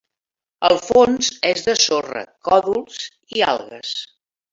[0.69, 3.05] El fons és de sorra, còdols
[3.37, 3.93] i algues.